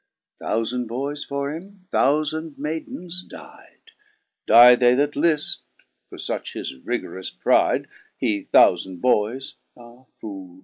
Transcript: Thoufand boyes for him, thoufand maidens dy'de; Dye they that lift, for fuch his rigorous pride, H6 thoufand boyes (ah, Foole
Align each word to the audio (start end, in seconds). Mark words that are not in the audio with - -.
Thoufand 0.41 0.87
boyes 0.87 1.23
for 1.23 1.53
him, 1.53 1.87
thoufand 1.93 2.57
maidens 2.57 3.23
dy'de; 3.23 3.81
Dye 4.47 4.73
they 4.73 4.95
that 4.95 5.15
lift, 5.15 5.59
for 6.09 6.17
fuch 6.17 6.53
his 6.55 6.73
rigorous 6.83 7.29
pride, 7.29 7.87
H6 8.19 8.49
thoufand 8.51 9.01
boyes 9.01 9.57
(ah, 9.77 10.05
Foole 10.19 10.59